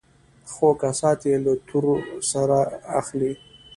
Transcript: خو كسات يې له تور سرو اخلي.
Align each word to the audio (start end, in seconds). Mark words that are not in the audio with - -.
خو 0.51 0.67
كسات 0.81 1.19
يې 1.29 1.35
له 1.45 1.53
تور 1.67 1.85
سرو 2.29 2.61
اخلي. 2.99 3.31